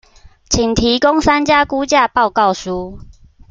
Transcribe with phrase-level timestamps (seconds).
[0.49, 2.97] 請提供三家估價報告書